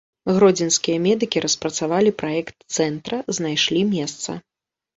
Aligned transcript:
Гродзенскія 0.35 0.97
медыкі 1.07 1.43
распрацавалі 1.45 2.15
праект 2.23 2.57
цэнтра, 2.81 3.23
знайшлі 3.39 3.87
месца. 3.95 4.31